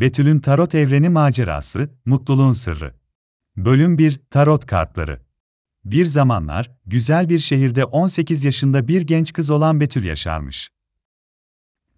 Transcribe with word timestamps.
Betül'ün 0.00 0.38
Tarot 0.38 0.74
Evreni 0.74 1.08
Macerası, 1.08 1.90
Mutluluğun 2.04 2.52
Sırrı. 2.52 2.94
Bölüm 3.56 3.98
1 3.98 4.20
Tarot 4.30 4.66
Kartları. 4.66 5.20
Bir 5.84 6.04
zamanlar, 6.04 6.70
güzel 6.86 7.28
bir 7.28 7.38
şehirde 7.38 7.84
18 7.84 8.44
yaşında 8.44 8.88
bir 8.88 9.02
genç 9.02 9.32
kız 9.32 9.50
olan 9.50 9.80
Betül 9.80 10.04
yaşarmış. 10.04 10.68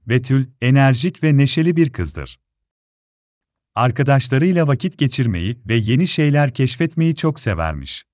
Betül, 0.07 0.47
enerjik 0.61 1.23
ve 1.23 1.37
neşeli 1.37 1.77
bir 1.77 1.91
kızdır. 1.91 2.41
Arkadaşlarıyla 3.74 4.67
vakit 4.67 4.98
geçirmeyi 4.98 5.60
ve 5.67 5.76
yeni 5.76 6.06
şeyler 6.06 6.54
keşfetmeyi 6.54 7.14
çok 7.14 7.40
severmiş. 7.40 8.04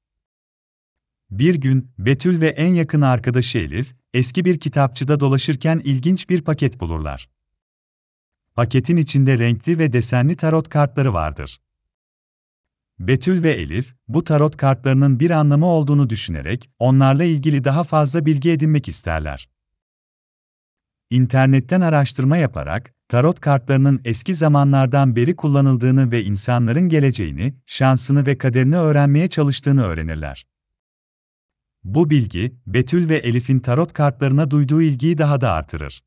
Bir 1.30 1.54
gün, 1.54 1.90
Betül 1.98 2.40
ve 2.40 2.48
en 2.48 2.74
yakın 2.74 3.00
arkadaşı 3.00 3.58
Elif, 3.58 3.94
eski 4.14 4.44
bir 4.44 4.60
kitapçıda 4.60 5.20
dolaşırken 5.20 5.80
ilginç 5.84 6.28
bir 6.28 6.42
paket 6.42 6.80
bulurlar. 6.80 7.35
Paketin 8.56 8.96
içinde 8.96 9.38
renkli 9.38 9.78
ve 9.78 9.92
desenli 9.92 10.36
tarot 10.36 10.68
kartları 10.68 11.14
vardır. 11.14 11.60
Betül 12.98 13.42
ve 13.42 13.52
Elif, 13.52 13.94
bu 14.08 14.24
tarot 14.24 14.56
kartlarının 14.56 15.20
bir 15.20 15.30
anlamı 15.30 15.66
olduğunu 15.66 16.10
düşünerek, 16.10 16.70
onlarla 16.78 17.24
ilgili 17.24 17.64
daha 17.64 17.84
fazla 17.84 18.26
bilgi 18.26 18.50
edinmek 18.50 18.88
isterler. 18.88 19.48
İnternetten 21.10 21.80
araştırma 21.80 22.36
yaparak, 22.36 22.94
tarot 23.08 23.40
kartlarının 23.40 24.00
eski 24.04 24.34
zamanlardan 24.34 25.16
beri 25.16 25.36
kullanıldığını 25.36 26.10
ve 26.10 26.24
insanların 26.24 26.88
geleceğini, 26.88 27.54
şansını 27.66 28.26
ve 28.26 28.38
kaderini 28.38 28.76
öğrenmeye 28.76 29.28
çalıştığını 29.28 29.84
öğrenirler. 29.84 30.46
Bu 31.84 32.10
bilgi, 32.10 32.56
Betül 32.66 33.08
ve 33.08 33.16
Elif'in 33.16 33.58
tarot 33.58 33.92
kartlarına 33.92 34.50
duyduğu 34.50 34.82
ilgiyi 34.82 35.18
daha 35.18 35.40
da 35.40 35.52
artırır. 35.52 36.05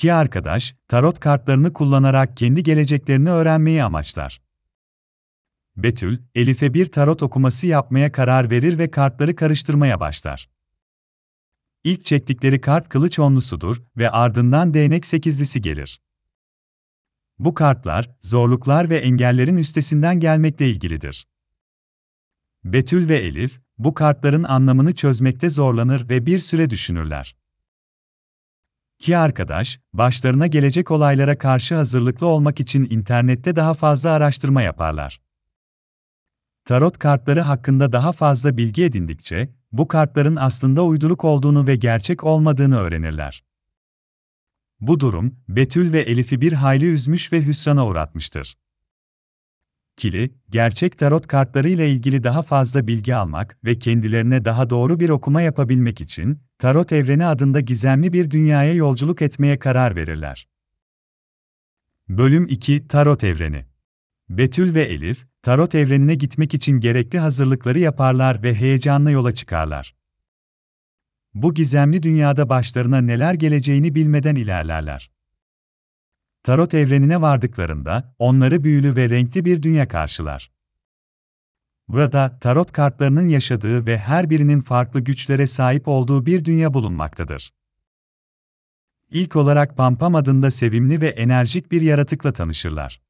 Ki 0.00 0.12
arkadaş, 0.12 0.76
tarot 0.88 1.20
kartlarını 1.20 1.72
kullanarak 1.72 2.36
kendi 2.36 2.62
geleceklerini 2.62 3.30
öğrenmeyi 3.30 3.84
amaçlar. 3.84 4.42
Betül, 5.76 6.18
Elif'e 6.34 6.74
bir 6.74 6.86
tarot 6.86 7.22
okuması 7.22 7.66
yapmaya 7.66 8.12
karar 8.12 8.50
verir 8.50 8.78
ve 8.78 8.90
kartları 8.90 9.36
karıştırmaya 9.36 10.00
başlar. 10.00 10.50
İlk 11.84 12.04
çektikleri 12.04 12.60
kart 12.60 12.88
kılıç 12.88 13.18
onlusudur 13.18 13.82
ve 13.96 14.10
ardından 14.10 14.74
değnek 14.74 15.06
sekizlisi 15.06 15.60
gelir. 15.60 16.02
Bu 17.38 17.54
kartlar, 17.54 18.10
zorluklar 18.20 18.90
ve 18.90 18.96
engellerin 18.96 19.56
üstesinden 19.56 20.20
gelmekle 20.20 20.70
ilgilidir. 20.70 21.28
Betül 22.64 23.08
ve 23.08 23.16
Elif, 23.16 23.60
bu 23.78 23.94
kartların 23.94 24.42
anlamını 24.42 24.94
çözmekte 24.94 25.50
zorlanır 25.50 26.08
ve 26.08 26.26
bir 26.26 26.38
süre 26.38 26.70
düşünürler. 26.70 27.36
Ki 29.00 29.16
arkadaş, 29.16 29.80
başlarına 29.92 30.46
gelecek 30.46 30.90
olaylara 30.90 31.38
karşı 31.38 31.74
hazırlıklı 31.74 32.26
olmak 32.26 32.60
için 32.60 32.86
internette 32.90 33.56
daha 33.56 33.74
fazla 33.74 34.10
araştırma 34.10 34.62
yaparlar. 34.62 35.20
Tarot 36.64 36.98
kartları 36.98 37.40
hakkında 37.40 37.92
daha 37.92 38.12
fazla 38.12 38.56
bilgi 38.56 38.84
edindikçe, 38.84 39.48
bu 39.72 39.88
kartların 39.88 40.36
aslında 40.36 40.84
uyduruk 40.84 41.24
olduğunu 41.24 41.66
ve 41.66 41.76
gerçek 41.76 42.24
olmadığını 42.24 42.78
öğrenirler. 42.78 43.44
Bu 44.80 45.00
durum, 45.00 45.36
Betül 45.48 45.92
ve 45.92 46.00
Elif'i 46.00 46.40
bir 46.40 46.52
hayli 46.52 46.86
üzmüş 46.86 47.32
ve 47.32 47.46
hüsrana 47.46 47.86
uğratmıştır. 47.86 48.56
Kili, 50.00 50.30
gerçek 50.50 50.98
tarot 50.98 51.26
kartları 51.26 51.68
ile 51.68 51.90
ilgili 51.90 52.24
daha 52.24 52.42
fazla 52.42 52.86
bilgi 52.86 53.14
almak 53.14 53.58
ve 53.64 53.78
kendilerine 53.78 54.44
daha 54.44 54.70
doğru 54.70 55.00
bir 55.00 55.08
okuma 55.08 55.42
yapabilmek 55.42 56.00
için, 56.00 56.38
Tarot 56.58 56.92
Evreni 56.92 57.26
adında 57.26 57.60
gizemli 57.60 58.12
bir 58.12 58.30
dünyaya 58.30 58.74
yolculuk 58.74 59.22
etmeye 59.22 59.58
karar 59.58 59.96
verirler. 59.96 60.48
Bölüm 62.08 62.46
2 62.48 62.88
Tarot 62.88 63.24
Evreni 63.24 63.66
Betül 64.28 64.74
ve 64.74 64.82
Elif, 64.82 65.26
Tarot 65.42 65.74
Evreni'ne 65.74 66.14
gitmek 66.14 66.54
için 66.54 66.80
gerekli 66.80 67.18
hazırlıkları 67.18 67.78
yaparlar 67.78 68.42
ve 68.42 68.54
heyecanla 68.54 69.10
yola 69.10 69.32
çıkarlar. 69.32 69.94
Bu 71.34 71.54
gizemli 71.54 72.02
dünyada 72.02 72.48
başlarına 72.48 73.00
neler 73.00 73.34
geleceğini 73.34 73.94
bilmeden 73.94 74.34
ilerlerler. 74.34 75.10
Tarot 76.42 76.74
evrenine 76.74 77.20
vardıklarında, 77.20 78.14
onları 78.18 78.64
büyülü 78.64 78.96
ve 78.96 79.10
renkli 79.10 79.44
bir 79.44 79.62
dünya 79.62 79.88
karşılar. 79.88 80.50
Burada, 81.88 82.38
tarot 82.40 82.72
kartlarının 82.72 83.26
yaşadığı 83.26 83.86
ve 83.86 83.98
her 83.98 84.30
birinin 84.30 84.60
farklı 84.60 85.00
güçlere 85.00 85.46
sahip 85.46 85.88
olduğu 85.88 86.26
bir 86.26 86.44
dünya 86.44 86.74
bulunmaktadır. 86.74 87.52
İlk 89.10 89.36
olarak 89.36 89.76
Pampam 89.76 90.14
adında 90.14 90.50
sevimli 90.50 91.00
ve 91.00 91.08
enerjik 91.08 91.72
bir 91.72 91.80
yaratıkla 91.80 92.32
tanışırlar. 92.32 93.02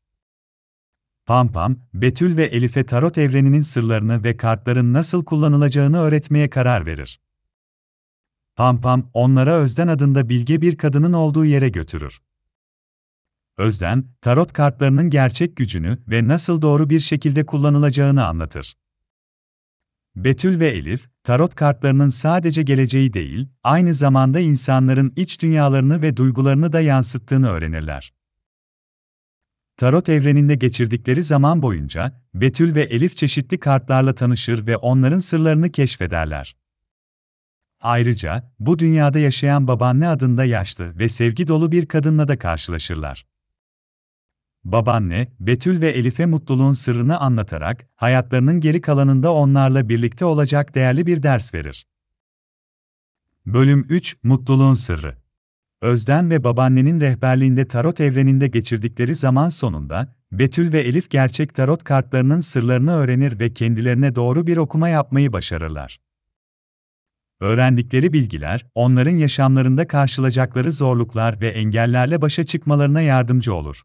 Pampam, 1.27 1.77
Betül 1.95 2.37
ve 2.37 2.45
Elif'e 2.45 2.87
tarot 2.87 3.19
evreninin 3.19 3.61
sırlarını 3.61 4.25
ve 4.25 4.37
kartların 4.37 4.93
nasıl 4.93 5.25
kullanılacağını 5.25 5.99
öğretmeye 5.99 6.51
karar 6.51 6.87
verir. 6.87 7.21
Pampam, 8.57 9.11
onlara 9.15 9.55
Özden 9.55 9.89
adında 9.89 10.29
bilge 10.29 10.61
bir 10.61 10.77
kadının 10.77 11.13
olduğu 11.13 11.45
yere 11.45 11.69
götürür. 11.69 12.21
Özden, 13.61 14.05
tarot 14.21 14.53
kartlarının 14.53 15.11
gerçek 15.11 15.57
gücünü 15.57 15.99
ve 16.09 16.29
nasıl 16.29 16.63
doğru 16.63 16.91
bir 16.91 17.01
şekilde 17.01 17.47
kullanılacağını 17.47 18.27
anlatır. 18.27 18.77
Betül 20.17 20.61
ve 20.61 20.69
Elif, 20.69 21.09
tarot 21.25 21.55
kartlarının 21.55 22.09
sadece 22.09 22.63
geleceği 22.63 23.13
değil, 23.13 23.49
aynı 23.63 23.95
zamanda 23.95 24.41
insanların 24.41 25.13
iç 25.17 25.43
dünyalarını 25.43 26.03
ve 26.03 26.17
duygularını 26.17 26.73
da 26.73 26.81
yansıttığını 26.81 27.49
öğrenirler. 27.49 28.13
Tarot 29.77 30.09
evreninde 30.09 30.55
geçirdikleri 30.55 31.23
zaman 31.23 31.63
boyunca, 31.63 32.23
Betül 32.35 32.75
ve 32.75 32.83
Elif 32.83 33.17
çeşitli 33.17 33.61
kartlarla 33.61 34.15
tanışır 34.15 34.67
ve 34.67 34.77
onların 34.77 35.19
sırlarını 35.19 35.73
keşfederler. 35.73 36.57
Ayrıca, 37.81 38.53
bu 38.59 38.79
dünyada 38.79 39.19
yaşayan 39.19 39.67
babaanne 39.67 40.09
adında 40.09 40.45
yaşlı 40.45 40.99
ve 40.99 41.09
sevgi 41.09 41.49
dolu 41.49 41.73
bir 41.73 41.87
kadınla 41.87 42.29
da 42.29 42.39
karşılaşırlar. 42.39 43.27
Babaanne, 44.65 45.33
Betül 45.41 45.81
ve 45.81 45.91
Elif'e 45.91 46.27
mutluluğun 46.27 46.73
sırrını 46.73 47.19
anlatarak, 47.19 47.89
hayatlarının 47.97 48.61
geri 48.61 48.81
kalanında 48.81 49.33
onlarla 49.33 49.89
birlikte 49.89 50.25
olacak 50.25 50.75
değerli 50.75 51.07
bir 51.07 51.23
ders 51.23 51.55
verir. 51.55 51.87
Bölüm 53.47 53.87
3 53.89 54.17
Mutluluğun 54.23 54.75
Sırrı 54.75 55.17
Özden 55.81 56.31
ve 56.31 56.45
babaannenin 56.45 57.01
rehberliğinde 57.01 57.69
tarot 57.69 58.01
evreninde 58.01 58.49
geçirdikleri 58.49 59.15
zaman 59.15 59.49
sonunda, 59.49 60.17
Betül 60.33 60.73
ve 60.73 60.81
Elif 60.81 61.11
gerçek 61.11 61.55
tarot 61.55 61.85
kartlarının 61.85 62.41
sırlarını 62.41 62.93
öğrenir 62.93 63.41
ve 63.41 63.53
kendilerine 63.53 64.15
doğru 64.15 64.47
bir 64.47 64.57
okuma 64.57 64.89
yapmayı 64.89 65.33
başarırlar. 65.33 66.01
Öğrendikleri 67.41 68.13
bilgiler, 68.13 68.67
onların 68.75 69.17
yaşamlarında 69.17 69.87
karşılayacakları 69.87 70.73
zorluklar 70.73 71.41
ve 71.41 71.49
engellerle 71.49 72.23
başa 72.23 72.45
çıkmalarına 72.45 73.01
yardımcı 73.01 73.55
olur. 73.55 73.83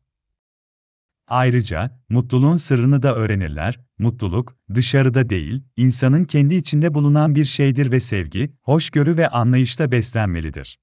Ayrıca, 1.27 1.99
mutluluğun 2.09 2.57
sırrını 2.57 3.03
da 3.03 3.15
öğrenirler. 3.15 3.79
Mutluluk, 3.99 4.57
dışarıda 4.75 5.29
değil, 5.29 5.63
insanın 5.77 6.23
kendi 6.23 6.55
içinde 6.55 6.93
bulunan 6.93 7.35
bir 7.35 7.45
şeydir 7.45 7.91
ve 7.91 7.99
sevgi, 7.99 8.53
hoşgörü 8.61 9.17
ve 9.17 9.29
anlayışta 9.29 9.91
beslenmelidir. 9.91 10.79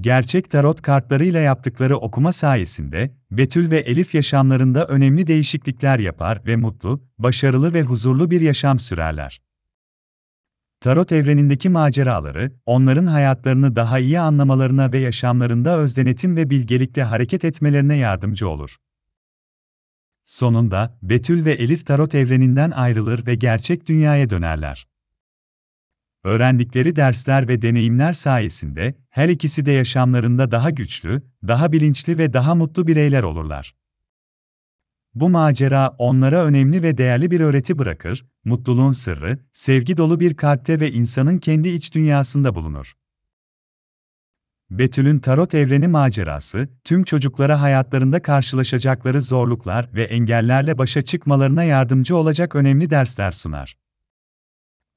Gerçek 0.00 0.50
tarot 0.50 0.82
kartlarıyla 0.82 1.40
yaptıkları 1.40 1.96
okuma 1.96 2.32
sayesinde, 2.32 3.14
Betül 3.30 3.70
ve 3.70 3.78
Elif 3.78 4.14
yaşamlarında 4.14 4.86
önemli 4.86 5.26
değişiklikler 5.26 5.98
yapar 5.98 6.42
ve 6.46 6.56
mutlu, 6.56 7.08
başarılı 7.18 7.74
ve 7.74 7.82
huzurlu 7.82 8.30
bir 8.30 8.40
yaşam 8.40 8.78
sürerler. 8.78 9.40
Tarot 10.80 11.12
evrenindeki 11.12 11.68
maceraları, 11.68 12.52
onların 12.66 13.06
hayatlarını 13.06 13.76
daha 13.76 13.98
iyi 13.98 14.20
anlamalarına 14.20 14.92
ve 14.92 14.98
yaşamlarında 14.98 15.78
özdenetim 15.78 16.36
ve 16.36 16.50
bilgelikle 16.50 17.02
hareket 17.02 17.44
etmelerine 17.44 17.96
yardımcı 17.96 18.48
olur. 18.48 18.76
Sonunda, 20.24 20.98
Betül 21.02 21.44
ve 21.44 21.52
Elif 21.52 21.86
tarot 21.86 22.14
evreninden 22.14 22.70
ayrılır 22.70 23.26
ve 23.26 23.34
gerçek 23.34 23.86
dünyaya 23.86 24.30
dönerler. 24.30 24.88
Öğrendikleri 26.24 26.96
dersler 26.96 27.48
ve 27.48 27.62
deneyimler 27.62 28.12
sayesinde 28.12 28.94
her 29.10 29.28
ikisi 29.28 29.66
de 29.66 29.72
yaşamlarında 29.72 30.50
daha 30.50 30.70
güçlü, 30.70 31.22
daha 31.48 31.72
bilinçli 31.72 32.18
ve 32.18 32.32
daha 32.32 32.54
mutlu 32.54 32.86
bireyler 32.86 33.22
olurlar. 33.22 33.74
Bu 35.14 35.28
macera 35.28 35.94
onlara 35.98 36.44
önemli 36.44 36.82
ve 36.82 36.98
değerli 36.98 37.30
bir 37.30 37.40
öğreti 37.40 37.78
bırakır, 37.78 38.26
mutluluğun 38.44 38.92
sırrı, 38.92 39.38
sevgi 39.52 39.96
dolu 39.96 40.20
bir 40.20 40.34
kalpte 40.34 40.80
ve 40.80 40.92
insanın 40.92 41.38
kendi 41.38 41.68
iç 41.68 41.94
dünyasında 41.94 42.54
bulunur. 42.54 42.94
Betül'ün 44.70 45.18
tarot 45.18 45.54
evreni 45.54 45.88
macerası, 45.88 46.68
tüm 46.84 47.04
çocuklara 47.04 47.60
hayatlarında 47.60 48.22
karşılaşacakları 48.22 49.22
zorluklar 49.22 49.94
ve 49.94 50.04
engellerle 50.04 50.78
başa 50.78 51.02
çıkmalarına 51.02 51.64
yardımcı 51.64 52.16
olacak 52.16 52.54
önemli 52.54 52.90
dersler 52.90 53.30
sunar. 53.30 53.76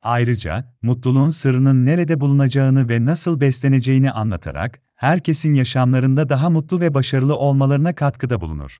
Ayrıca, 0.02 0.76
mutluluğun 0.82 1.30
sırrının 1.30 1.86
nerede 1.86 2.20
bulunacağını 2.20 2.90
ve 2.90 3.06
nasıl 3.06 3.40
besleneceğini 3.40 4.12
anlatarak, 4.12 4.82
herkesin 4.96 5.54
yaşamlarında 5.54 6.30
daha 6.30 6.50
mutlu 6.50 6.82
ve 6.82 6.94
başarılı 6.94 7.36
olmalarına 7.36 7.96
katkıda 7.96 8.42
bulunur. 8.42 8.78